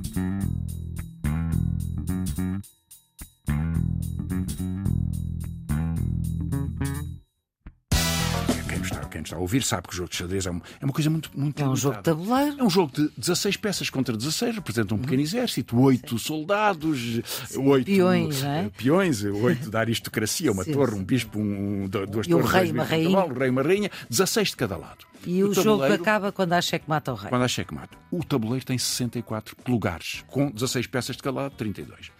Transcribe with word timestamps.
Mm-hmm. 0.00 0.69
Quem 9.20 9.24
está 9.24 9.36
a 9.36 9.40
ouvir 9.40 9.62
sabe 9.62 9.86
que 9.88 9.94
o 9.94 9.96
jogo 9.96 10.08
de 10.10 10.16
xadrez 10.16 10.46
é 10.46 10.50
uma, 10.50 10.62
é 10.80 10.84
uma 10.84 10.92
coisa 10.92 11.10
muito, 11.10 11.30
muito 11.34 11.60
É 11.60 11.64
um 11.64 11.74
limitada. 11.74 11.80
jogo 11.80 11.96
de 11.96 12.02
tabuleiro. 12.02 12.56
É 12.60 12.64
um 12.64 12.70
jogo 12.70 12.92
de 12.94 13.10
16 13.16 13.56
peças 13.58 13.90
contra 13.90 14.16
16, 14.16 14.54
representa 14.56 14.94
um 14.94 14.98
pequeno 14.98 15.22
exército, 15.22 15.78
8 15.78 16.18
soldados, 16.18 17.20
8 17.56 17.84
Peões, 17.86 18.42
é? 18.42 18.70
peões, 18.76 19.22
8 19.24 19.70
da 19.70 19.80
aristocracia, 19.80 20.50
uma 20.52 20.64
Sim, 20.64 20.72
torre, 20.72 20.92
sim. 20.92 20.98
um 20.98 21.04
bispo, 21.04 21.38
um, 21.38 21.86
du- 21.88 22.06
duas 22.06 22.26
E 22.26 22.34
um 22.34 22.38
torres, 22.38 22.52
rei, 22.52 22.60
dois 22.62 22.72
uma 22.72 22.82
um 22.82 22.86
rainha. 22.86 23.10
cavalo, 23.10 23.34
um 23.34 23.38
rei 23.38 23.50
uma 23.50 23.62
rainha, 23.62 23.90
16 24.08 24.48
de 24.50 24.56
cada 24.56 24.76
lado. 24.76 25.04
E 25.26 25.42
o, 25.44 25.52
jogo 25.52 25.80
tabuleiro- 25.82 26.02
acaba 26.02 26.32
quando 26.32 26.52
há 26.54 26.62
checkmate 26.62 27.10
ao 27.10 27.16
rei. 27.16 27.28
Quando 27.28 27.42
há 27.42 27.48
checkmate. 27.48 27.90
O 28.10 28.24
tabuleiro 28.24 28.64
tem 28.64 28.78
64 28.78 29.54
lugares, 29.68 30.24
com 30.26 30.50
16 30.50 30.86
peças 30.86 31.16
de 31.16 31.22
cada 31.22 31.36
lado, 31.42 31.54
32. 31.56 32.10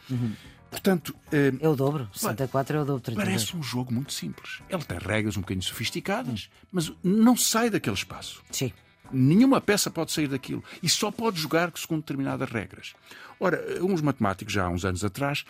Portanto, 0.70 1.14
eh, 1.32 1.52
É 1.60 1.68
o 1.68 1.74
dobro. 1.74 2.08
64 2.12 2.76
é 2.76 2.80
o 2.80 2.84
dobro. 2.84 3.02
32. 3.02 3.28
parece 3.28 3.56
um 3.56 3.62
jogo 3.62 3.92
muito 3.92 4.12
simples. 4.12 4.62
Ele 4.68 4.84
tem 4.84 4.98
regras 4.98 5.36
um 5.36 5.40
bocadinho 5.40 5.64
sofisticadas, 5.64 6.48
mas 6.70 6.92
não 7.02 7.36
sai 7.36 7.68
daquele 7.70 7.96
espaço. 7.96 8.42
Sim. 8.50 8.72
Nenhuma 9.12 9.60
peça 9.60 9.90
pode 9.90 10.12
sair 10.12 10.28
daquilo 10.28 10.62
e 10.82 10.88
só 10.88 11.10
pode 11.10 11.40
jogar 11.40 11.72
segundo 11.74 12.00
determinadas 12.00 12.48
regras. 12.48 12.94
Ora, 13.40 13.60
uns 13.82 14.00
matemáticos, 14.00 14.54
já 14.54 14.66
há 14.66 14.68
uns 14.68 14.84
anos 14.84 15.04
atrás, 15.04 15.44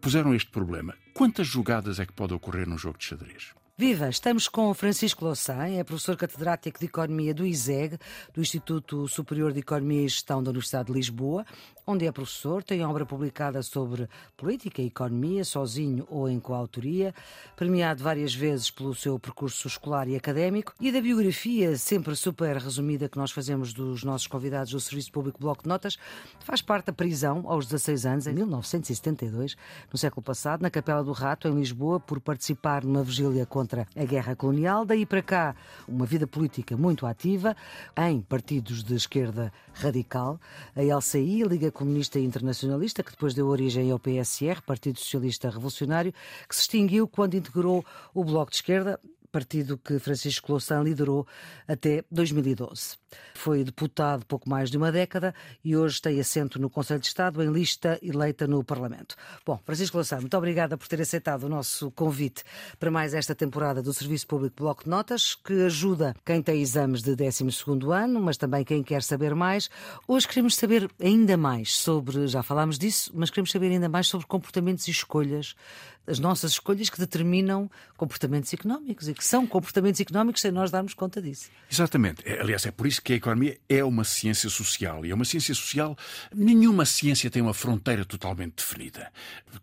puseram 0.00 0.34
este 0.34 0.50
problema. 0.50 0.94
Quantas 1.14 1.46
jogadas 1.46 2.00
é 2.00 2.06
que 2.06 2.12
pode 2.12 2.34
ocorrer 2.34 2.68
num 2.68 2.78
jogo 2.78 2.98
de 2.98 3.04
xadrez? 3.04 3.54
Viva! 3.78 4.08
Estamos 4.08 4.48
com 4.48 4.70
o 4.70 4.74
Francisco 4.74 5.22
Louçã, 5.22 5.66
é 5.68 5.84
professor 5.84 6.16
catedrático 6.16 6.80
de 6.80 6.86
Economia 6.86 7.34
do 7.34 7.46
ISEG, 7.46 7.98
do 8.32 8.40
Instituto 8.40 9.06
Superior 9.06 9.52
de 9.52 9.60
Economia 9.60 10.06
e 10.06 10.08
Gestão 10.08 10.42
da 10.42 10.48
Universidade 10.48 10.86
de 10.86 10.94
Lisboa, 10.94 11.44
onde 11.86 12.04
é 12.04 12.10
professor, 12.10 12.64
tem 12.64 12.84
obra 12.84 13.06
publicada 13.06 13.62
sobre 13.62 14.08
política 14.36 14.82
e 14.82 14.86
economia, 14.86 15.44
sozinho 15.44 16.04
ou 16.10 16.28
em 16.28 16.40
coautoria, 16.40 17.14
premiado 17.54 18.02
várias 18.02 18.34
vezes 18.34 18.72
pelo 18.72 18.92
seu 18.92 19.16
percurso 19.20 19.68
escolar 19.68 20.08
e 20.08 20.16
académico, 20.16 20.74
e 20.80 20.90
da 20.90 21.00
biografia 21.00 21.76
sempre 21.76 22.16
super 22.16 22.56
resumida 22.56 23.08
que 23.08 23.16
nós 23.16 23.30
fazemos 23.30 23.72
dos 23.72 24.02
nossos 24.02 24.26
convidados 24.26 24.72
do 24.72 24.80
Serviço 24.80 25.12
Público 25.12 25.38
Bloco 25.38 25.62
de 25.62 25.68
Notas, 25.68 25.96
faz 26.40 26.60
parte 26.60 26.86
da 26.86 26.92
prisão 26.92 27.44
aos 27.46 27.66
16 27.66 28.06
anos, 28.06 28.26
em 28.26 28.32
1972, 28.32 29.56
no 29.92 29.96
século 29.96 30.24
passado, 30.24 30.62
na 30.62 30.70
Capela 30.70 31.04
do 31.04 31.12
Rato, 31.12 31.46
em 31.46 31.54
Lisboa, 31.54 32.00
por 32.00 32.18
participar 32.20 32.82
numa 32.82 33.04
vigília 33.04 33.46
contra 33.46 33.86
a 33.94 34.04
guerra 34.04 34.34
colonial. 34.34 34.84
Daí 34.84 35.06
para 35.06 35.22
cá, 35.22 35.54
uma 35.86 36.04
vida 36.04 36.26
política 36.26 36.76
muito 36.76 37.06
ativa 37.06 37.56
em 37.96 38.20
partidos 38.20 38.82
de 38.82 38.94
esquerda 38.96 39.52
radical, 39.72 40.40
a 40.74 40.82
LCI, 40.82 41.44
a 41.44 41.46
Liga 41.46 41.70
Comunista 41.76 42.18
Internacionalista, 42.18 43.02
que 43.02 43.10
depois 43.10 43.34
deu 43.34 43.48
origem 43.48 43.90
ao 43.90 43.98
PSR, 43.98 44.62
Partido 44.62 44.98
Socialista 44.98 45.50
Revolucionário, 45.50 46.14
que 46.48 46.54
se 46.54 46.62
extinguiu 46.62 47.06
quando 47.06 47.34
integrou 47.34 47.84
o 48.14 48.24
Bloco 48.24 48.50
de 48.50 48.56
Esquerda, 48.56 48.98
partido 49.36 49.76
que 49.76 49.98
Francisco 49.98 50.50
Louçã 50.50 50.82
liderou 50.82 51.26
até 51.68 52.02
2012. 52.10 52.96
Foi 53.34 53.62
deputado 53.62 54.24
pouco 54.24 54.48
mais 54.48 54.70
de 54.70 54.78
uma 54.78 54.90
década 54.90 55.34
e 55.62 55.76
hoje 55.76 56.00
tem 56.00 56.18
assento 56.18 56.58
no 56.58 56.70
Conselho 56.70 57.00
de 57.00 57.08
Estado 57.08 57.42
em 57.42 57.52
lista 57.52 57.98
eleita 58.00 58.46
no 58.46 58.64
Parlamento. 58.64 59.14
Bom, 59.44 59.60
Francisco 59.62 59.98
Louçã, 59.98 60.18
muito 60.18 60.34
obrigada 60.38 60.78
por 60.78 60.88
ter 60.88 61.02
aceitado 61.02 61.42
o 61.42 61.50
nosso 61.50 61.90
convite 61.90 62.44
para 62.78 62.90
mais 62.90 63.12
esta 63.12 63.34
temporada 63.34 63.82
do 63.82 63.92
Serviço 63.92 64.26
Público 64.26 64.56
Bloco 64.56 64.84
de 64.84 64.88
Notas, 64.88 65.34
que 65.34 65.66
ajuda 65.66 66.14
quem 66.24 66.40
tem 66.40 66.62
exames 66.62 67.02
de 67.02 67.14
12º 67.14 67.92
ano, 67.92 68.18
mas 68.18 68.38
também 68.38 68.64
quem 68.64 68.82
quer 68.82 69.02
saber 69.02 69.34
mais. 69.34 69.68
Hoje 70.08 70.26
queremos 70.26 70.56
saber 70.56 70.90
ainda 70.98 71.36
mais 71.36 71.76
sobre, 71.76 72.26
já 72.26 72.42
falámos 72.42 72.78
disso, 72.78 73.12
mas 73.14 73.28
queremos 73.28 73.50
saber 73.50 73.70
ainda 73.70 73.88
mais 73.88 74.06
sobre 74.06 74.26
comportamentos 74.26 74.88
e 74.88 74.90
escolhas 74.90 75.54
as 76.06 76.18
nossas 76.18 76.52
escolhas 76.52 76.88
que 76.88 76.98
determinam 76.98 77.68
comportamentos 77.96 78.52
económicos 78.52 79.08
e 79.08 79.14
que 79.14 79.24
são 79.26 79.46
comportamentos 79.46 80.00
económicos 80.00 80.40
sem 80.40 80.50
nós 80.50 80.70
darmos 80.70 80.94
conta 80.94 81.20
disso. 81.20 81.48
Exatamente. 81.70 82.22
É, 82.24 82.40
Aliás, 82.40 82.64
é 82.66 82.70
por 82.70 82.86
isso 82.86 83.02
que 83.02 83.12
a 83.12 83.16
economia 83.16 83.58
é 83.68 83.82
uma 83.84 84.04
ciência 84.04 84.48
social. 84.48 85.04
E 85.04 85.10
é 85.10 85.14
uma 85.14 85.24
ciência 85.24 85.54
social. 85.54 85.96
Nenhuma 86.34 86.84
ciência 86.84 87.30
tem 87.30 87.42
uma 87.42 87.54
fronteira 87.54 88.04
totalmente 88.04 88.54
definida. 88.56 89.10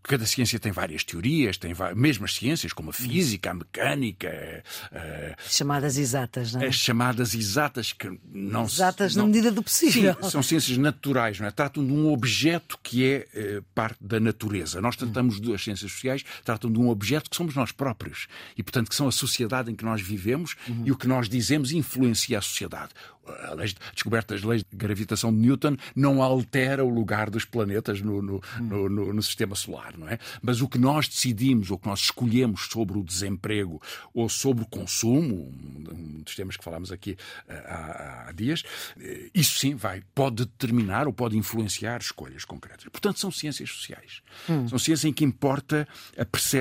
Cada 0.03 0.25
ciência 0.25 0.59
tem 0.59 0.71
várias 0.71 1.03
teorias, 1.03 1.57
tem 1.57 1.73
va- 1.73 1.93
mesmo 1.95 2.25
as 2.25 2.33
ciências, 2.33 2.73
como 2.73 2.89
a 2.89 2.93
física, 2.93 3.51
a 3.51 3.53
mecânica, 3.53 4.63
eh, 4.91 5.35
Chamadas 5.47 5.97
exatas, 5.97 6.53
não 6.53 6.61
é? 6.61 6.67
as 6.67 6.75
chamadas 6.75 7.33
exatas 7.35 7.93
que 7.93 8.09
não 8.31 8.65
Exatas 8.65 9.15
na 9.15 9.21
não- 9.21 9.27
medida 9.29 9.51
do 9.51 9.61
possível. 9.63 10.15
Sim, 10.21 10.29
são 10.29 10.43
ciências 10.43 10.77
naturais, 10.77 11.39
não 11.39 11.47
é? 11.47 11.51
Tratam 11.51 11.85
de 11.85 11.91
um 11.93 12.11
objeto 12.11 12.77
que 12.83 13.05
é 13.05 13.27
eh, 13.33 13.61
parte 13.73 13.97
da 14.01 14.19
natureza. 14.19 14.81
Nós 14.81 14.95
tratamos 14.95 15.39
das 15.39 15.63
ciências 15.63 15.91
sociais, 15.91 16.23
tratam 16.43 16.71
de 16.71 16.79
um 16.79 16.89
objeto 16.89 17.29
que 17.29 17.35
somos 17.35 17.55
nós 17.55 17.71
próprios. 17.71 18.27
E, 18.57 18.63
portanto, 18.63 18.89
que 18.89 18.95
são 18.95 19.07
a 19.07 19.11
sociedade 19.43 19.71
em 19.71 19.75
que 19.75 19.85
nós 19.85 20.01
vivemos 20.01 20.55
e 20.85 20.91
o 20.91 20.97
que 20.97 21.07
nós 21.07 21.27
dizemos 21.27 21.71
influencia 21.71 22.37
a 22.37 22.41
sociedade. 22.41 22.91
A 23.25 23.55
descoberta 23.93 24.33
das 24.35 24.43
leis 24.43 24.63
de 24.69 24.75
gravitação 24.75 25.31
de 25.33 25.39
Newton 25.39 25.77
não 25.95 26.21
altera 26.21 26.83
o 26.83 26.89
lugar 26.89 27.29
dos 27.29 27.45
planetas 27.45 28.01
no, 28.01 28.21
no, 28.21 28.41
no- 28.59 28.89
no- 28.89 29.13
no 29.13 29.23
sistema 29.23 29.55
solar, 29.55 29.97
não 29.97 30.09
é? 30.09 30.19
Mas 30.41 30.61
o 30.61 30.67
que 30.67 30.77
nós 30.77 31.07
decidimos, 31.07 31.71
ou 31.71 31.77
que 31.77 31.87
nós 31.87 31.99
escolhemos 32.01 32.67
sobre 32.71 32.97
o 32.97 33.03
desemprego 33.03 33.81
ou 34.13 34.27
sobre 34.27 34.63
o 34.63 34.67
consumo, 34.67 35.53
um 35.91 36.21
dos 36.23 36.35
temas 36.35 36.57
que 36.57 36.63
falámos 36.63 36.91
aqui 36.91 37.15
eh, 37.47 37.63
há, 37.67 38.25
há 38.27 38.31
dias, 38.33 38.63
eh, 38.99 39.29
isso 39.33 39.57
sim 39.57 39.73
vai, 39.75 40.01
pode 40.13 40.45
determinar 40.45 41.07
ou 41.07 41.13
pode 41.13 41.37
influenciar 41.37 42.01
escolhas 42.01 42.43
concretas. 42.43 42.87
Portanto, 42.89 43.19
são 43.19 43.31
ciências 43.31 43.69
sociais. 43.69 44.21
São 44.67 44.77
ciências 44.79 45.05
em 45.05 45.13
que 45.13 45.23
importa 45.23 45.87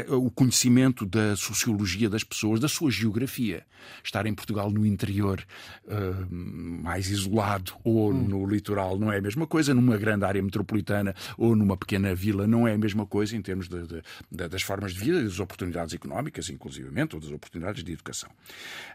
o 0.09 0.31
conhecimento 0.31 1.05
da 1.07 1.35
sociologia 1.37 2.09
das 2.09 2.23
pessoas, 2.25 2.61
da 2.61 2.69
sua 2.69 2.91
geografia. 2.91 3.67
Estar 4.05 4.27
em 4.27 4.35
Portugal 4.35 4.71
no 4.71 4.87
interior 4.87 5.45
eh, 5.89 6.13
mais 6.55 7.09
isolado 7.11 7.73
ou 7.83 8.13
no 8.13 8.45
litoral 8.47 8.99
não 8.99 9.11
é 9.11 9.17
a 9.17 9.23
mesma 9.23 9.47
coisa, 9.47 9.73
numa 9.73 9.97
grande 9.97 10.25
área 10.27 10.43
metropolitana 10.43 11.15
ou 11.39 11.57
numa 11.57 11.77
pequena 11.79 12.15
vila 12.15 12.47
não 12.47 12.69
é 12.69 12.75
a 12.75 12.79
mesma 12.79 13.07
coisa 13.07 13.35
em 13.35 13.41
termos 13.41 13.69
de- 13.69 13.87
de- 13.87 14.03
de- 14.31 14.49
das 14.49 14.61
formas 14.63 14.93
de 14.93 15.01
vida 15.01 15.21
e 15.21 15.25
das 15.25 15.41
oportunidades 15.41 15.95
económicas, 15.95 16.51
inclusivamente, 16.51 17.15
ou 17.15 17.21
das 17.23 17.31
oportunidades 17.31 17.83
de 17.83 17.93
educação. 17.93 18.29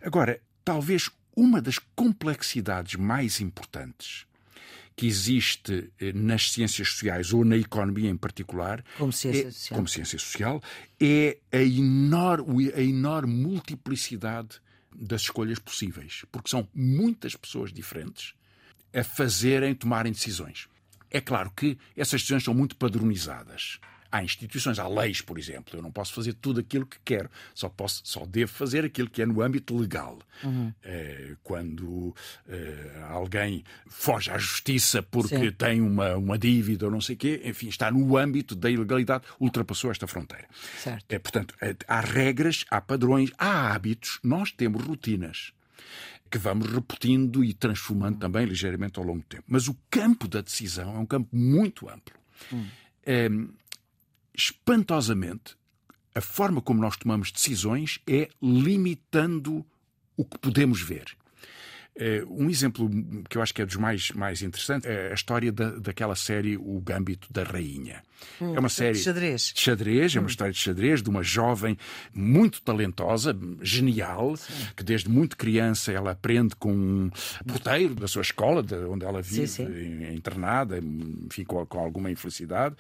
Agora, 0.04 0.40
talvez 0.64 1.10
uma 1.36 1.60
das 1.62 1.80
complexidades 1.96 2.96
mais 2.96 3.42
importantes 3.42 4.26
que 4.96 5.06
existe 5.08 5.92
eh, 6.00 6.12
nas 6.14 6.52
ciências 6.52 6.90
sociais 6.90 7.32
ou 7.32 7.46
na 7.46 7.56
economia 7.56 8.10
em 8.10 8.18
particular, 8.18 8.84
Como 8.98 9.12
ciência 9.14 9.48
é- 9.48 9.52
social. 9.52 9.76
como 9.78 9.88
ciência 9.88 10.18
social, 10.20 10.62
é 11.00 11.38
a 11.52 11.58
enorme, 11.62 12.72
a 12.74 12.82
enorme 12.82 13.34
multiplicidade 13.34 14.60
das 14.98 15.22
escolhas 15.22 15.60
possíveis, 15.60 16.26
porque 16.32 16.50
são 16.50 16.68
muitas 16.74 17.36
pessoas 17.36 17.72
diferentes 17.72 18.34
a 18.94 19.04
fazerem, 19.04 19.76
tomarem 19.76 20.12
decisões. 20.12 20.68
É 21.12 21.22
claro 21.22 21.52
que 21.52 21.78
essas 21.96 22.22
decisões 22.22 22.44
são 22.44 22.54
muito 22.54 22.76
padronizadas. 22.76 23.80
Há 24.12 24.24
instituições, 24.24 24.80
há 24.80 24.88
leis, 24.88 25.22
por 25.22 25.38
exemplo. 25.38 25.78
Eu 25.78 25.82
não 25.82 25.92
posso 25.92 26.14
fazer 26.14 26.34
tudo 26.34 26.60
aquilo 26.60 26.86
que 26.86 26.98
quero, 27.04 27.30
só 27.54 27.70
posso, 27.70 28.02
só 28.04 28.26
devo 28.26 28.52
fazer 28.52 28.86
aquilo 28.86 29.10
que 29.10 29.22
é 29.22 29.26
no 29.26 29.42
âmbito 29.42 29.78
legal. 29.78 30.20
Eh, 30.84 31.36
quando 31.44 32.16
eh, 32.48 33.06
alguém 33.10 33.64
foge 33.88 34.30
à 34.30 34.38
justiça 34.38 35.02
porque 35.02 35.38
Sim. 35.38 35.52
tem 35.52 35.82
uma, 35.82 36.16
uma 36.16 36.38
dívida 36.38 36.86
ou 36.86 36.92
não 36.92 37.02
sei 37.02 37.16
o 37.16 37.18
quê, 37.18 37.42
enfim, 37.44 37.68
está 37.68 37.92
no 37.92 38.18
âmbito 38.18 38.56
da 38.56 38.70
ilegalidade, 38.70 39.26
ultrapassou 39.40 39.92
esta 39.92 40.08
fronteira. 40.08 40.48
Certo. 40.78 41.06
É, 41.10 41.20
portanto, 41.20 41.56
é, 41.62 41.76
há 41.88 42.02
regras, 42.02 42.66
há 42.70 42.80
padrões, 42.80 43.32
há 43.38 43.74
hábitos, 43.74 44.20
nós 44.24 44.52
temos 44.52 44.84
rotinas 44.84 45.54
que 46.30 46.38
vamos 46.38 46.68
repetindo 46.68 47.44
e 47.44 47.54
transformando 47.54 48.20
também 48.20 48.46
ligeiramente 48.46 49.00
ao 49.00 49.06
longo 49.06 49.20
do 49.20 49.26
tempo. 49.26 49.46
Mas 49.48 49.68
o 49.68 49.76
campo 49.90 50.28
da 50.28 50.42
decisão 50.42 50.96
é 50.96 51.00
um 51.00 51.06
campo 51.06 51.36
muito 51.36 51.90
amplo. 51.90 52.16
É, 53.06 53.30
espantosamente, 54.38 55.58
a 56.14 56.22
forma 56.22 56.62
como 56.62 56.80
nós 56.80 56.96
tomamos 56.96 57.32
decisões 57.32 58.00
é 58.08 58.30
limitando 58.42 59.66
o 60.16 60.24
que 60.24 60.38
podemos 60.38 60.82
ver. 60.82 61.06
Eh, 61.96 62.24
Um 62.30 62.50
exemplo 62.50 62.90
que 63.30 63.38
eu 63.38 63.42
acho 63.42 63.54
que 63.54 63.62
é 63.62 63.66
dos 63.66 63.76
mais, 63.76 64.12
mais 64.12 64.42
interessantes 64.42 64.88
é 64.88 65.12
a 65.12 65.14
história 65.14 65.52
da, 65.52 65.72
daquela 65.72 66.16
série 66.16 66.56
O 66.58 66.80
Gâmbito 66.80 67.32
da 67.34 67.44
Rainha. 67.44 68.04
É 68.42 68.60
uma 68.60 68.70
série 68.70 68.94
de 68.98 69.04
xadrez. 69.04 69.52
de 69.54 69.62
xadrez, 69.62 70.16
é 70.16 70.20
uma 70.20 70.30
história 70.30 70.54
de 70.54 70.60
xadrez 70.60 71.02
de 71.02 71.10
uma 71.10 71.24
jovem 71.24 71.78
muito 72.14 72.62
talentosa, 72.62 73.38
genial, 73.62 74.36
que 74.76 74.84
desde 74.84 75.10
muito 75.10 75.38
criança 75.38 75.92
ela 75.92 76.12
aprende 76.12 76.56
com 76.56 76.72
um 76.74 77.10
porteiro 77.48 77.96
da 77.96 78.08
sua 78.08 78.22
escola, 78.22 78.62
de 78.64 78.76
onde 78.76 79.06
ela 79.06 79.22
vive, 79.22 79.48
sim. 79.48 79.64
em- 79.64 80.16
internada, 80.16 80.80
enfim, 80.80 81.44
com, 81.44 81.66
com 81.66 81.80
alguma 81.80 82.10
infelicidade, 82.12 82.76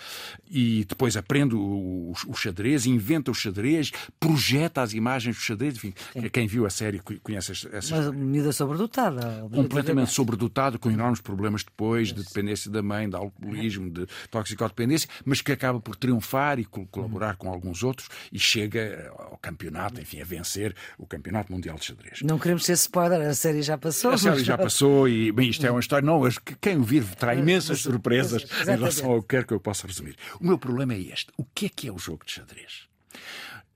e 0.50 0.86
depois 0.86 1.16
aprende 1.18 1.56
o, 1.56 2.13
o 2.28 2.33
xadrez, 2.33 2.86
inventa 2.86 3.31
o 3.31 3.33
xadrez, 3.33 3.92
projeta 4.19 4.81
as 4.81 4.94
imagens 4.94 5.36
do 5.36 5.42
xadrez, 5.42 5.75
enfim, 5.75 5.94
quem 6.31 6.48
viu 6.48 6.66
a 6.66 6.69
série 6.69 7.00
conhece 7.22 7.51
essa 7.72 7.95
Uma 8.10 8.12
miúda 8.12 8.51
sobredotada. 8.51 9.22
sobredotada. 9.22 9.56
Completamente 9.56 10.12
sobredotada, 10.12 10.78
com 10.78 10.90
enormes 10.92 11.22
problemas 11.22 11.63
depois 11.63 12.10
de 12.13 12.24
dependência 12.24 12.69
da 12.72 12.81
mãe, 12.81 13.10
de 13.10 13.16
alcoolismo, 13.16 13.90
de 13.90 14.07
toxicodependência, 14.30 15.10
mas 15.28 15.42
que 15.42 15.52
acaba 15.52 15.78
por 15.82 15.98
triunfar 15.98 16.58
e 16.58 16.64
colaborar 16.64 17.36
com 17.36 17.50
alguns 17.50 17.84
outros 17.84 18.08
e 18.32 18.40
chega 18.40 19.12
ao 19.18 19.38
campeonato, 19.38 20.00
enfim, 20.00 20.22
a 20.22 20.24
vencer 20.24 20.74
o 20.98 21.06
Campeonato 21.06 21.52
Mundial 21.52 21.76
de 21.76 21.84
Xadrez. 21.84 22.22
Não 22.22 22.40
queremos 22.40 22.64
ser 22.64 22.74
spoiler, 22.74 23.20
a 23.20 23.34
série 23.34 23.62
já 23.62 23.78
passou. 23.78 24.12
A 24.12 24.18
série 24.18 24.42
já 24.42 24.56
passou 24.58 25.08
e, 25.10 25.30
bem, 25.34 25.50
isto 25.50 25.66
é 25.66 25.70
uma 25.70 25.82
história. 25.82 26.06
Não, 26.06 26.22
quem 26.62 26.78
ouvir 26.78 27.04
terá 27.16 27.36
imensas 27.36 27.82
surpresas 27.82 28.46
em 28.62 28.72
relação 28.72 29.12
ao 29.12 29.22
que 29.22 29.28
quer 29.28 29.46
que 29.46 29.54
eu 29.54 29.60
possa 29.60 29.86
resumir. 29.86 30.16
O 30.40 30.46
meu 30.46 30.58
problema 30.58 30.94
é 30.94 31.00
este: 31.00 31.30
o 31.36 31.44
que 31.44 31.66
é 31.66 31.70
que 31.70 31.90
é 31.90 31.92
o 31.92 31.98
jogo 31.98 32.26
de 32.26 32.32
xadrez? 32.32 32.88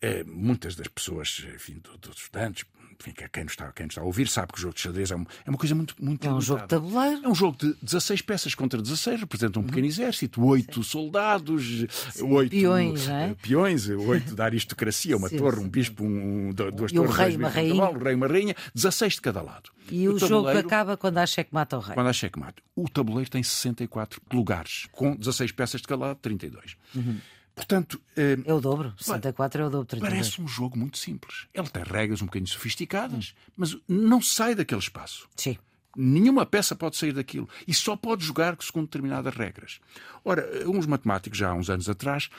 É, 0.02 0.24
muitas 0.24 0.76
das 0.76 0.88
pessoas, 0.88 1.46
enfim, 1.54 1.82
dos 2.00 2.18
estudantes, 2.18 2.64
enfim, 3.02 3.14
quem 3.32 3.44
nos, 3.44 3.54
está, 3.54 3.72
quem 3.72 3.86
nos 3.86 3.94
está 3.94 4.02
a 4.02 4.06
ouvir 4.06 4.28
sabe 4.28 4.54
que 4.54 4.60
o 4.60 4.62
jogo 4.62 4.76
de 4.76 4.82
xadrez 4.82 5.12
é, 5.12 5.16
um, 5.16 5.26
é 5.46 5.50
uma 5.50 5.58
coisa 5.58 5.74
muito, 5.74 5.96
muito 6.00 6.28
É 6.28 6.32
um 6.32 6.40
jogo 6.40 6.62
de 6.62 6.68
tabuleiro. 6.68 7.22
É 7.24 7.28
um 7.28 7.36
jogo 7.36 7.58
de 7.58 7.76
16 7.82 8.22
peças 8.22 8.56
contra 8.56 8.82
16, 8.82 9.22
representa 9.22 9.60
um 9.60 9.64
pequeno 9.64 9.88
exército, 9.88 10.44
oito 10.46 10.84
soldados, 10.84 11.86
oito 12.22 12.52
peões, 12.52 13.08
é? 13.10 13.36
peões, 13.42 13.90
oito 13.90 14.36
da 14.36 14.46
aristocracia, 14.46 15.18
uma 15.18 15.30
Sim. 15.30 15.38
torre, 15.38 15.60
um 15.60 15.68
bispo, 15.68 16.04
um, 16.04 16.52
duas 16.54 16.92
e 16.92 16.96
torres, 16.96 17.12
um 17.12 17.14
rei, 17.14 17.36
uma 17.36 17.50
rainha. 17.50 17.76
Cavalo, 17.76 18.04
rei, 18.04 18.16
uma 18.16 18.28
rainha, 18.28 18.56
16 18.76 19.14
de 19.14 19.22
cada 19.22 19.42
lado. 19.42 19.72
E 19.90 20.08
o, 20.08 20.14
o 20.14 20.20
jogo 20.20 20.48
acaba 20.48 20.96
quando 20.96 21.18
há 21.18 21.26
checkmate 21.26 21.74
ao 21.76 21.82
rei. 21.82 21.96
Quando 21.96 22.08
há 22.08 22.14
checkmate. 22.14 22.64
O 22.76 22.88
tabuleiro 22.88 23.30
tem 23.30 23.42
64 23.42 24.22
lugares, 24.32 24.88
com 24.92 25.16
16 25.16 25.52
peças 25.52 25.82
de 25.82 25.88
cada 25.88 26.06
lado, 26.06 26.18
32. 26.22 26.78
Uhum. 26.96 27.18
Portanto, 27.56 28.02
eh, 28.16 28.38
é 28.46 28.54
o 28.54 28.60
dobro. 28.60 28.94
64 28.98 29.62
é 29.62 29.66
o 29.66 29.70
dobro. 29.70 29.88
32. 29.88 30.14
Parece 30.14 30.42
um 30.42 30.48
jogo 30.48 30.78
muito 30.78 30.98
simples. 30.98 31.48
Ele 31.54 31.68
tem 31.70 31.84
regras 31.84 32.22
um 32.22 32.26
bocadinho 32.26 32.50
sofisticadas, 32.50 33.34
hum. 33.36 33.52
mas 33.58 33.78
não 33.88 34.22
sai 34.22 34.56
daquele 34.56 34.82
espaço. 34.82 35.28
Sim. 35.36 35.58
Nenhuma 35.96 36.46
peça 36.46 36.74
pode 36.74 36.96
sair 36.96 37.12
daquilo 37.12 37.50
e 37.68 37.74
só 37.74 37.98
pode 37.98 38.24
jogar 38.24 38.56
segundo 38.62 38.86
determinadas 38.86 39.36
regras. 39.36 39.80
Ora, 40.24 40.48
uns 40.66 40.86
matemáticos, 40.86 41.38
já 41.38 41.50
há 41.50 41.54
uns 41.54 41.70
anos 41.70 41.90
atrás, 41.90 42.30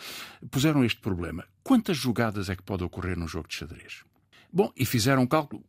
puseram 0.50 0.82
este 0.84 1.00
problema: 1.00 1.44
quantas 1.62 1.96
jogadas 1.96 2.48
é 2.48 2.56
que 2.56 2.62
pode 2.62 2.82
ocorrer 2.82 3.18
num 3.18 3.28
jogo 3.28 3.48
de 3.48 3.54
xadrez? 3.54 4.04
Bom, 4.50 4.72
e 4.76 4.86
fizeram 4.86 5.22
um 5.22 5.26
cálculo 5.26 5.62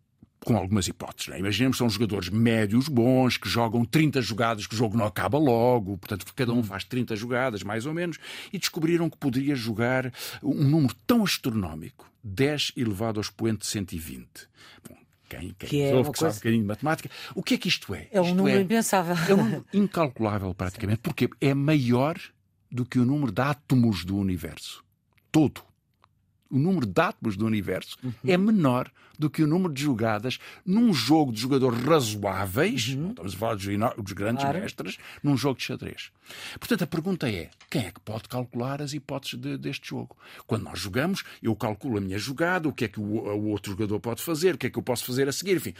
com 0.44 0.56
algumas 0.58 0.88
hipóteses. 0.88 1.30
Né? 1.30 1.40
Imaginemos 1.40 1.76
que 1.76 1.80
são 1.80 1.90
jogadores 1.90 2.30
médios 2.30 2.88
bons, 2.88 3.38
que 3.38 3.50
jogam 3.50 3.86
30 3.86 4.22
jogadas, 4.22 4.68
que 4.68 4.76
o 4.76 4.78
jogo 4.78 4.98
não 4.98 5.06
acaba 5.06 5.38
logo, 5.38 5.98
portanto, 5.98 6.26
cada 6.36 6.52
um 6.52 6.64
faz 6.64 6.84
30 6.84 7.16
jogadas, 7.16 7.64
mais 7.64 7.86
ou 7.86 7.94
menos, 7.94 8.18
e 8.52 8.60
descobriram 8.60 9.10
que 9.10 9.18
poderia 9.18 9.56
jogar 9.56 10.12
um 10.42 10.64
número 10.64 10.94
tão 11.08 11.24
astronómico, 11.24 12.10
10 12.24 12.74
elevado 12.78 13.20
ao 13.20 13.22
expoente 13.22 13.66
120. 13.66 14.28
Bom, 14.88 14.98
quem, 15.30 15.56
quem 15.58 15.70
que 15.70 15.82
é 15.82 15.96
ouve, 15.96 16.12
que 16.12 16.20
coisa... 16.20 16.34
sabe 16.34 16.34
um 16.34 16.40
bocadinho 16.40 16.62
de 16.62 16.68
matemática. 16.68 17.10
O 17.36 17.44
que 17.44 17.54
é 17.56 17.58
que 17.58 17.68
isto 17.68 17.94
é? 17.96 18.08
É 18.12 18.22
um 18.22 18.26
isto 18.26 18.36
número 18.36 18.58
é, 18.58 18.62
impensável. 18.62 19.16
É 19.16 19.34
um 19.34 19.44
número 19.44 19.66
incalculável, 19.74 20.54
praticamente, 20.54 21.00
porque 21.02 21.30
é 21.40 21.54
maior 21.54 22.18
do 22.72 22.86
que 22.86 23.00
o 23.00 23.06
número 23.06 23.32
de 23.32 23.42
átomos 23.42 24.04
do 24.04 24.18
universo. 24.18 24.84
Todo. 25.32 25.62
O 26.50 26.58
número 26.58 26.86
de 26.86 27.02
átomos 27.02 27.36
do 27.36 27.46
universo 27.46 27.98
uhum. 28.04 28.14
é 28.26 28.38
menor 28.38 28.92
do 29.18 29.30
que 29.30 29.44
o 29.44 29.48
número 29.48 29.74
de 29.74 29.84
jogadas 29.84 30.40
num 30.66 30.94
jogo 30.94 31.32
de 31.32 31.40
jogadores 31.40 31.80
razoáveis, 31.84 32.90
uhum. 32.90 33.10
estamos 33.10 33.34
a 33.34 33.38
falar 33.38 33.56
dos, 33.56 33.66
dos 33.66 34.14
grandes 34.14 34.44
claro. 34.44 34.60
mestres, 34.60 34.98
num 35.22 35.38
jogo 35.38 35.58
de 35.58 35.66
xadrez. 35.66 36.12
Portanto, 36.60 36.84
a 36.84 36.88
pergunta 36.88 37.30
é: 37.30 37.50
quem 37.70 37.86
é 37.86 37.92
que 37.92 38.00
pode 38.00 38.28
calcular 38.28 38.82
as 38.82 38.94
hipóteses 38.94 39.40
de, 39.40 39.58
deste 39.58 39.90
jogo? 39.90 40.16
Quando 40.48 40.64
nós 40.64 40.80
jogamos, 40.80 41.24
eu 41.42 41.56
calculo 41.56 41.98
a 41.98 42.02
minha 42.02 42.18
jogada, 42.18 42.68
o 42.68 42.74
que 42.74 42.86
é 42.86 42.88
que 42.88 43.00
o, 43.00 43.04
o, 43.04 43.50
outro 43.50 43.72
jogador 43.72 44.00
pode 44.00 44.22
fazer, 44.22 44.56
o 44.56 44.58
que 44.58 44.68
é 44.68 44.70
que 44.70 44.78
eu 44.78 44.84
posso 44.84 45.06
fazer 45.06 45.28
a 45.28 45.32
seguir, 45.32 45.58
enfim, 45.58 45.74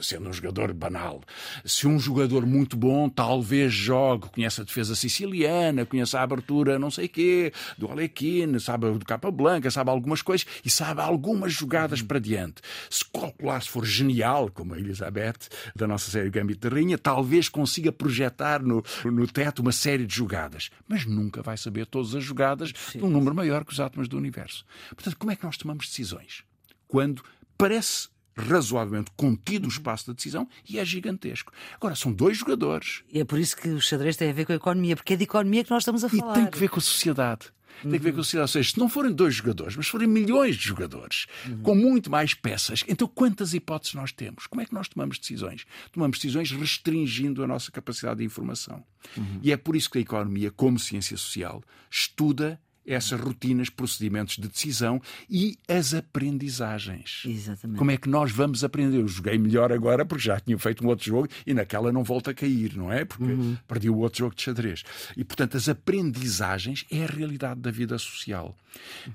sendo 0.00 0.28
um 0.28 0.32
jogador 0.32 0.72
banal. 0.72 1.20
Se 1.64 1.86
um 1.86 1.98
jogador 1.98 2.46
muito 2.46 2.76
bom 2.76 3.08
talvez 3.08 3.72
jogue, 3.72 4.28
conhece 4.30 4.60
a 4.60 4.64
defesa 4.64 4.94
siciliana, 4.94 5.84
conhece 5.84 6.16
a 6.16 6.22
abertura 6.22 6.78
não 6.78 6.90
sei 6.90 7.08
quê, 7.08 7.52
do 7.76 7.88
Alequine, 7.88 8.60
sabe 8.60 8.90
do 8.90 9.04
Capa 9.04 9.30
Blanca, 9.30 9.70
sabe 9.70 9.90
algumas 9.90 10.17
coisas 10.22 10.46
e 10.64 10.70
sabe 10.70 11.00
algumas 11.00 11.52
jogadas 11.52 12.00
uhum. 12.00 12.06
para 12.06 12.18
diante. 12.18 12.62
Se 12.90 13.04
calcular, 13.04 13.62
se 13.62 13.68
for 13.68 13.84
genial, 13.84 14.50
como 14.50 14.74
a 14.74 14.78
Elizabeth 14.78 15.48
da 15.74 15.86
nossa 15.86 16.10
série 16.10 16.30
Gambit 16.30 16.60
da 16.60 16.68
Rainha, 16.68 16.98
talvez 16.98 17.48
consiga 17.48 17.92
projetar 17.92 18.62
no, 18.62 18.82
no 19.04 19.26
teto 19.26 19.60
uma 19.60 19.72
série 19.72 20.06
de 20.06 20.14
jogadas, 20.14 20.70
mas 20.86 21.04
nunca 21.04 21.42
vai 21.42 21.56
saber 21.56 21.86
todas 21.86 22.14
as 22.14 22.24
jogadas 22.24 22.72
Sim. 22.90 22.98
de 22.98 23.04
um 23.04 23.10
número 23.10 23.34
maior 23.34 23.64
que 23.64 23.72
os 23.72 23.80
átomos 23.80 24.08
do 24.08 24.16
universo. 24.16 24.64
Portanto, 24.90 25.16
como 25.16 25.32
é 25.32 25.36
que 25.36 25.44
nós 25.44 25.56
tomamos 25.56 25.86
decisões? 25.86 26.44
Quando 26.86 27.22
parece 27.56 28.08
razoavelmente 28.38 29.10
contido 29.16 29.66
o 29.66 29.68
espaço 29.68 30.06
da 30.06 30.12
decisão 30.12 30.48
e 30.68 30.78
é 30.78 30.84
gigantesco. 30.84 31.52
Agora, 31.74 31.94
são 31.94 32.12
dois 32.12 32.38
jogadores. 32.38 33.02
E 33.12 33.20
é 33.20 33.24
por 33.24 33.38
isso 33.38 33.56
que 33.56 33.68
o 33.68 33.80
xadrez 33.80 34.16
tem 34.16 34.30
a 34.30 34.32
ver 34.32 34.46
com 34.46 34.52
a 34.52 34.56
economia, 34.56 34.96
porque 34.96 35.14
é 35.14 35.16
de 35.16 35.24
economia 35.24 35.64
que 35.64 35.70
nós 35.70 35.82
estamos 35.82 36.04
a 36.04 36.08
falar. 36.08 36.32
E 36.32 36.34
tem 36.42 36.50
que 36.50 36.58
ver 36.58 36.68
com 36.68 36.78
a 36.78 36.82
sociedade. 36.82 37.46
Tem 37.82 37.92
que 37.92 37.98
ver 37.98 38.12
com 38.12 38.20
a 38.20 38.24
sociedade. 38.24 38.48
Ou 38.48 38.52
seja, 38.52 38.70
se 38.70 38.78
não 38.78 38.88
forem 38.88 39.12
dois 39.12 39.34
jogadores, 39.34 39.76
mas 39.76 39.86
forem 39.86 40.08
milhões 40.08 40.56
de 40.56 40.66
jogadores, 40.66 41.26
uhum. 41.46 41.62
com 41.62 41.74
muito 41.74 42.10
mais 42.10 42.34
peças, 42.34 42.84
então 42.88 43.06
quantas 43.06 43.54
hipóteses 43.54 43.94
nós 43.94 44.12
temos? 44.12 44.46
Como 44.46 44.60
é 44.60 44.64
que 44.64 44.74
nós 44.74 44.88
tomamos 44.88 45.18
decisões? 45.18 45.64
Tomamos 45.92 46.18
decisões 46.18 46.50
restringindo 46.50 47.42
a 47.42 47.46
nossa 47.46 47.70
capacidade 47.70 48.18
de 48.18 48.24
informação. 48.24 48.84
Uhum. 49.16 49.40
E 49.42 49.52
é 49.52 49.56
por 49.56 49.76
isso 49.76 49.90
que 49.90 49.98
a 49.98 50.00
economia, 50.00 50.50
como 50.50 50.78
ciência 50.78 51.16
social, 51.16 51.62
estuda 51.90 52.60
essas 52.88 53.20
rotinas, 53.20 53.68
procedimentos 53.68 54.36
de 54.36 54.48
decisão 54.48 55.00
e 55.28 55.58
as 55.68 55.94
aprendizagens. 55.94 57.22
Exatamente. 57.26 57.78
Como 57.78 57.90
é 57.90 57.96
que 57.96 58.08
nós 58.08 58.32
vamos 58.32 58.64
aprender? 58.64 58.98
Eu 58.98 59.08
joguei 59.08 59.38
melhor 59.38 59.70
agora 59.72 60.04
porque 60.04 60.24
já 60.24 60.40
tinha 60.40 60.58
feito 60.58 60.84
um 60.84 60.88
outro 60.88 61.04
jogo 61.04 61.28
e 61.46 61.52
naquela 61.52 61.92
não 61.92 62.02
volta 62.02 62.30
a 62.30 62.34
cair, 62.34 62.76
não 62.76 62.92
é? 62.92 63.04
Porque 63.04 63.24
uhum. 63.24 63.56
perdi 63.66 63.90
o 63.90 63.98
outro 63.98 64.20
jogo 64.20 64.34
de 64.34 64.42
xadrez. 64.42 64.82
E, 65.16 65.22
portanto, 65.24 65.56
as 65.56 65.68
aprendizagens 65.68 66.84
é 66.90 67.04
a 67.04 67.06
realidade 67.06 67.60
da 67.60 67.70
vida 67.70 67.98
social. 67.98 68.56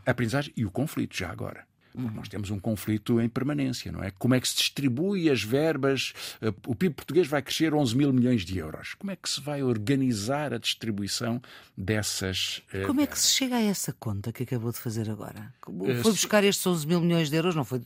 A 0.06 0.12
aprendizagem 0.12 0.54
e 0.56 0.66
o 0.66 0.72
conflito, 0.72 1.18
já 1.18 1.30
agora. 1.30 1.66
Porque 1.94 2.16
nós 2.18 2.28
temos 2.28 2.50
um 2.50 2.60
conflito 2.60 3.22
em 3.22 3.30
permanência, 3.30 3.92
não 3.92 4.04
é? 4.04 4.12
Como 4.12 4.34
é 4.34 4.40
que 4.40 4.48
se 4.48 4.56
distribui 4.56 5.30
as 5.30 5.44
verbas? 5.44 6.14
Eh, 6.42 6.54
o 6.66 6.76
PIB 6.76 6.96
português 6.96 7.28
vai 7.28 7.42
crescer 7.42 7.74
11 7.74 7.96
mil 7.96 8.12
milhões 8.12 8.44
de 8.44 8.58
euros. 8.58 8.94
Como 8.96 9.12
é 9.12 9.16
que 9.16 9.30
se 9.30 9.40
vai 9.40 9.62
organizar 9.62 10.54
a 10.54 10.58
distribuição 10.58 11.42
dessas. 11.78 12.62
Eh, 12.74 12.86
Como 12.86 13.02
é 13.02 13.08
que 13.08 13.18
se 13.18 13.34
chega 13.34 13.56
a 13.56 13.62
essa 13.62 13.94
conta 13.94 14.32
que 14.32 14.44
acabou 14.44 14.72
de 14.72 14.80
fazer 14.80 15.10
agora? 15.10 15.54
Foi 16.02 16.12
buscar 16.12 16.44
estes 16.44 16.66
11 16.66 16.88
mil 16.88 17.02
milhões 17.02 17.30
de 17.30 17.36
euros? 17.36 17.56
Não 17.56 17.66
foi. 17.66 17.82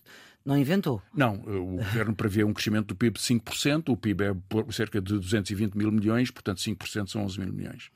Não 0.46 0.58
inventou? 0.58 1.02
Não, 1.14 1.36
o 1.36 1.78
governo 1.84 2.16
prevê 2.16 2.44
um 2.44 2.54
crescimento 2.54 2.88
do 2.88 2.96
PIB 2.96 3.20
de 3.20 3.26
5%, 3.26 3.90
o 3.90 3.98
PIB 3.98 4.24
é 4.24 4.72
cerca 4.72 5.02
de 5.02 5.14
220 5.20 5.76
mil 5.76 5.92
milhões, 5.92 6.32
portanto 6.32 6.60
5% 6.60 7.10
são 7.10 7.24
11 7.24 7.40
mil 7.40 7.52
milhões. 7.52 7.90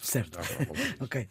Certo. 0.00 0.38
ok. 1.00 1.28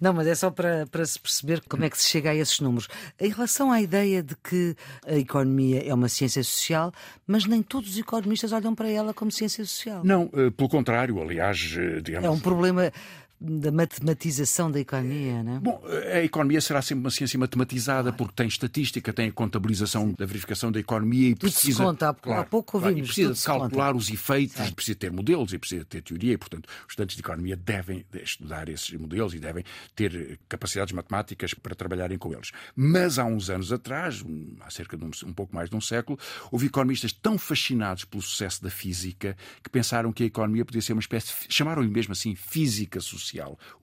Não, 0.00 0.12
mas 0.12 0.26
é 0.26 0.34
só 0.34 0.50
para, 0.50 0.86
para 0.86 1.04
se 1.04 1.18
perceber 1.18 1.62
como 1.68 1.84
é 1.84 1.90
que 1.90 1.98
se 1.98 2.08
chega 2.08 2.30
a 2.30 2.34
esses 2.34 2.60
números. 2.60 2.88
Em 3.20 3.30
relação 3.30 3.70
à 3.70 3.80
ideia 3.80 4.22
de 4.22 4.34
que 4.36 4.76
a 5.06 5.16
economia 5.16 5.86
é 5.86 5.92
uma 5.94 6.08
ciência 6.08 6.42
social, 6.42 6.92
mas 7.26 7.44
nem 7.44 7.62
todos 7.62 7.90
os 7.90 7.98
economistas 7.98 8.52
olham 8.52 8.74
para 8.74 8.88
ela 8.88 9.12
como 9.14 9.30
ciência 9.30 9.64
social. 9.64 10.02
Não, 10.04 10.30
eh, 10.32 10.50
pelo 10.50 10.68
contrário, 10.68 11.20
aliás, 11.20 11.76
eh, 11.78 12.00
digamos. 12.00 12.26
É 12.26 12.30
um 12.30 12.40
problema 12.40 12.92
da 13.40 13.70
matematização 13.70 14.70
da 14.70 14.80
economia, 14.80 15.42
não 15.44 15.56
é? 15.56 15.60
Bom, 15.60 15.80
a 16.12 16.24
economia 16.24 16.60
será 16.60 16.82
sempre 16.82 17.04
uma 17.04 17.10
ciência 17.10 17.38
matematizada 17.38 18.12
porque 18.12 18.34
tem 18.34 18.48
estatística, 18.48 19.12
tem 19.12 19.28
a 19.28 19.32
contabilização 19.32 20.12
da 20.12 20.26
verificação 20.26 20.72
da 20.72 20.80
economia 20.80 21.28
e 21.28 21.34
tudo 21.34 21.52
precisa. 21.52 21.76
Se 21.76 21.82
conta, 21.82 22.08
há, 22.08 22.14
claro, 22.14 22.40
há 22.40 22.44
pouco 22.44 22.78
ouvimos. 22.78 23.06
Precisa 23.14 23.46
calcular 23.46 23.94
os 23.94 24.10
efeitos, 24.10 24.66
Sim. 24.66 24.72
precisa 24.72 24.98
ter 24.98 25.12
modelos 25.12 25.52
e 25.52 25.58
precisa 25.58 25.84
ter 25.84 26.02
teoria 26.02 26.32
e, 26.32 26.36
portanto, 26.36 26.66
os 26.66 26.90
estudantes 26.90 27.14
de 27.14 27.22
economia 27.22 27.56
devem 27.56 28.04
estudar 28.12 28.68
esses 28.68 28.92
modelos 28.94 29.32
e 29.34 29.38
devem 29.38 29.64
ter 29.94 30.40
capacidades 30.48 30.92
matemáticas 30.92 31.54
para 31.54 31.76
trabalharem 31.76 32.18
com 32.18 32.32
eles. 32.32 32.50
Mas 32.74 33.20
há 33.20 33.24
uns 33.24 33.50
anos 33.50 33.72
atrás, 33.72 34.24
há 34.62 34.70
cerca 34.70 34.96
de 34.96 35.04
um, 35.04 35.10
um 35.26 35.32
pouco 35.32 35.54
mais 35.54 35.70
de 35.70 35.76
um 35.76 35.80
século, 35.80 36.18
houve 36.50 36.66
economistas 36.66 37.12
tão 37.12 37.38
fascinados 37.38 38.04
pelo 38.04 38.22
sucesso 38.22 38.64
da 38.64 38.70
física 38.70 39.36
que 39.62 39.70
pensaram 39.70 40.12
que 40.12 40.24
a 40.24 40.26
economia 40.26 40.64
podia 40.64 40.82
ser 40.82 40.92
uma 40.92 41.00
espécie, 41.00 41.32
chamaram-lhe 41.48 41.88
mesmo 41.88 42.12
assim, 42.12 42.34
física 42.34 43.00
social 43.00 43.27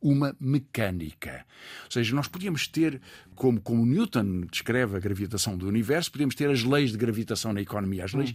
uma 0.01 0.35
mecânica. 0.39 1.45
Ou 1.85 1.91
seja, 1.91 2.15
nós 2.15 2.27
podíamos 2.27 2.67
ter, 2.67 3.01
como, 3.35 3.59
como 3.61 3.85
Newton 3.85 4.41
descreve 4.51 4.95
a 4.95 4.99
gravitação 4.99 5.57
do 5.57 5.67
universo, 5.67 6.11
podíamos 6.11 6.35
ter 6.35 6.49
as 6.49 6.63
leis 6.63 6.91
de 6.91 6.97
gravitação 6.97 7.53
na 7.53 7.61
economia, 7.61 8.05
as 8.05 8.13
leis 8.13 8.33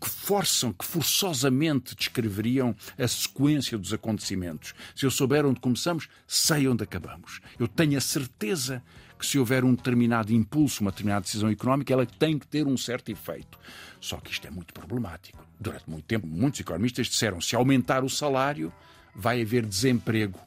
que 0.00 0.08
forçam, 0.08 0.72
que 0.72 0.84
forçosamente 0.84 1.96
descreveriam 1.96 2.76
a 2.96 3.08
sequência 3.08 3.76
dos 3.76 3.92
acontecimentos. 3.92 4.72
Se 4.94 5.04
eu 5.04 5.10
souber 5.10 5.44
onde 5.44 5.60
começamos, 5.60 6.08
sei 6.26 6.68
onde 6.68 6.84
acabamos. 6.84 7.40
Eu 7.58 7.66
tenho 7.66 7.98
a 7.98 8.00
certeza 8.00 8.82
que 9.18 9.26
se 9.26 9.38
houver 9.38 9.64
um 9.64 9.74
determinado 9.74 10.32
impulso, 10.32 10.82
uma 10.82 10.90
determinada 10.90 11.22
decisão 11.22 11.48
económica, 11.50 11.92
ela 11.92 12.06
tem 12.06 12.38
que 12.38 12.46
ter 12.46 12.66
um 12.66 12.76
certo 12.76 13.10
efeito. 13.10 13.58
Só 14.00 14.18
que 14.18 14.30
isto 14.30 14.46
é 14.46 14.50
muito 14.50 14.72
problemático. 14.72 15.44
Durante 15.58 15.88
muito 15.88 16.04
tempo, 16.04 16.26
muitos 16.26 16.60
economistas 16.60 17.06
disseram 17.06 17.40
se 17.40 17.56
aumentar 17.56 18.04
o 18.04 18.10
salário, 18.10 18.72
vai 19.14 19.42
haver 19.42 19.64
desemprego 19.64 20.38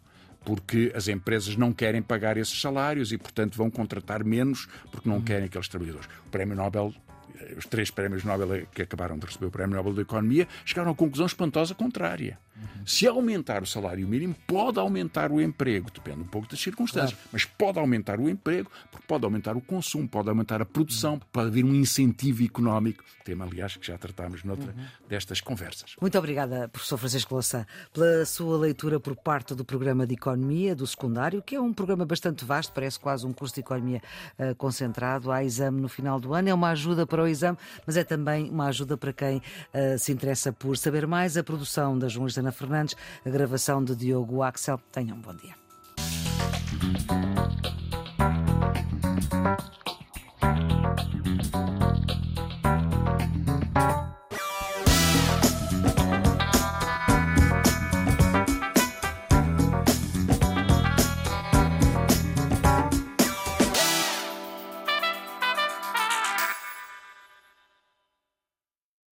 porque 0.44 0.94
as 0.96 1.10
empresas 1.10 1.58
não 1.58 1.74
querem 1.74 2.02
pagar 2.02 2.38
esses 2.38 2.62
salários 2.62 3.12
e, 3.12 3.18
portanto, 3.18 3.58
vão 3.58 3.70
contratar 3.70 4.24
menos 4.24 4.68
porque 4.92 5.10
não 5.10 5.22
querem 5.22 5.46
aqueles 5.46 5.68
trabalhadores. 5.68 6.08
O 6.26 6.30
Prémio 6.30 6.56
Nobel 6.56 6.94
os 7.56 7.66
três 7.66 7.92
prémios 7.92 8.24
Nobel 8.24 8.68
que 8.74 8.82
acabaram 8.82 9.18
de 9.18 9.26
receber 9.26 9.46
o 9.48 9.52
Prémio 9.52 9.76
Nobel 9.76 9.94
da 9.94 10.02
Economia, 10.02 10.48
chegaram 10.66 10.92
à 10.92 10.96
conclusão 10.96 11.26
espantosa 11.26 11.76
contrária. 11.76 12.40
Uhum. 12.58 12.86
Se 12.86 13.08
aumentar 13.08 13.62
o 13.62 13.66
salário 13.66 14.08
mínimo, 14.08 14.36
pode 14.46 14.80
aumentar 14.80 15.32
o 15.32 15.42
emprego, 15.42 15.92
depende 15.92 16.22
um 16.22 16.28
pouco 16.28 16.48
das 16.48 16.60
circunstâncias, 16.60 17.12
claro. 17.12 17.30
mas 17.32 17.46
pode 17.46 17.80
aumentar 17.80 18.20
o 18.20 18.30
emprego, 18.30 18.72
porque 18.92 19.06
pode 19.08 19.26
aumentar 19.26 19.56
o 19.56 19.62
consumo, 19.62 20.08
pode 20.08 20.30
aumentar 20.30 20.62
a 20.62 20.66
produção, 20.66 21.14
uhum. 21.14 21.22
pode 21.32 21.48
haver 21.48 21.66
um 21.66 21.76
incentivo 21.76 22.44
económico, 22.44 23.04
tema, 23.24 23.46
aliás, 23.46 23.76
que 23.76 23.86
já 23.86 23.98
tratámos 23.98 24.44
noutra 24.44 24.72
uhum. 24.72 24.86
destas 25.08 25.42
conversas. 25.42 25.96
Muito 26.00 26.18
obrigada, 26.18 26.70
professor 26.70 26.98
Francisco 26.98 27.34
Louçã, 27.34 27.66
pela 27.94 28.26
sua 28.26 28.58
leitura 28.58 29.00
por 29.00 29.16
parte 29.16 29.54
do 29.54 29.66
programa 29.66 30.08
de 30.08 30.14
Economia 30.14 30.76
do 30.76 30.88
secundário, 30.88 31.42
que 31.42 31.56
é 31.56 31.62
um 31.62 31.74
programa 31.74 32.06
bastante 32.06 32.46
vasto, 32.46 32.72
parece 32.74 33.00
quase 33.00 33.26
um 33.26 33.34
curso 33.34 33.56
de 33.56 33.62
Economia 33.62 34.02
uh, 34.40 34.56
concentrado. 34.56 35.32
Há 35.32 35.44
exame 35.44 35.82
no 35.82 35.90
final 35.90 36.20
do 36.20 36.34
ano, 36.34 36.50
é 36.50 36.54
uma 36.54 36.70
ajuda 36.70 37.06
para 37.06 37.22
o 37.22 37.28
exame, 37.28 37.58
mas 37.86 37.98
é 37.98 38.04
também 38.04 38.50
uma 38.50 38.68
ajuda 38.68 38.98
para 38.98 39.12
quem 39.12 39.38
uh, 39.38 40.00
se 40.00 40.12
interessa 40.12 40.54
por 40.54 40.78
saber 40.78 41.06
mais. 41.06 41.38
A 41.38 41.44
produção 41.44 41.98
da 41.98 42.08
jornalista 42.08 42.42
Ana 42.48 42.52
Fernandes, 42.54 42.96
a 43.26 43.30
gravação 43.30 43.84
de 43.84 43.94
Diogo 43.94 44.42
Axel. 44.42 44.80
Tenham 44.90 45.18
um 45.18 45.22
bom 45.22 45.36
dia. 45.36 45.54